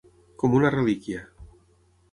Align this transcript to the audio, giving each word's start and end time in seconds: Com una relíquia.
Com 0.43 0.55
una 0.59 0.71
relíquia. 0.77 1.23